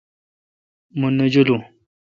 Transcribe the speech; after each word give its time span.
مہ 0.99 1.07
نہ 1.17 1.25
جولوں 1.33 1.61